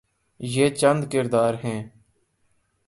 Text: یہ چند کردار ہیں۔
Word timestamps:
یہ 0.39 0.69
چند 0.69 1.03
کردار 1.11 1.53
ہیں۔ 1.53 1.89